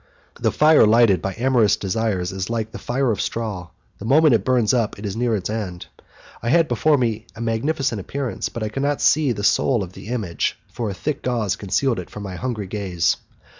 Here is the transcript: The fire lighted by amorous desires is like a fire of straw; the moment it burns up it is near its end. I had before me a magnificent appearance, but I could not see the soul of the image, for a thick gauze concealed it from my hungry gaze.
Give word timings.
The 0.39 0.51
fire 0.51 0.87
lighted 0.87 1.21
by 1.21 1.35
amorous 1.37 1.75
desires 1.75 2.31
is 2.31 2.49
like 2.49 2.73
a 2.73 2.79
fire 2.79 3.11
of 3.11 3.21
straw; 3.21 3.67
the 3.99 4.05
moment 4.05 4.33
it 4.33 4.43
burns 4.43 4.73
up 4.73 4.97
it 4.97 5.05
is 5.05 5.15
near 5.15 5.35
its 5.35 5.47
end. 5.47 5.85
I 6.41 6.49
had 6.49 6.67
before 6.67 6.97
me 6.97 7.27
a 7.35 7.39
magnificent 7.41 8.01
appearance, 8.01 8.49
but 8.49 8.63
I 8.63 8.69
could 8.69 8.81
not 8.81 8.99
see 8.99 9.31
the 9.31 9.43
soul 9.43 9.83
of 9.83 9.93
the 9.93 10.07
image, 10.07 10.57
for 10.73 10.89
a 10.89 10.95
thick 10.95 11.21
gauze 11.21 11.55
concealed 11.55 11.99
it 11.99 12.09
from 12.09 12.23
my 12.23 12.35
hungry 12.35 12.65
gaze. 12.65 13.17